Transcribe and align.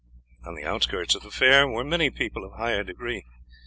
On 0.43 0.55
the 0.55 0.63
outskirts 0.65 1.13
of 1.13 1.21
the 1.21 1.29
fair 1.29 1.67
were 1.67 1.83
many 1.83 2.09
people 2.09 2.43
of 2.43 2.53
higher 2.53 2.83
degree. 2.83 3.23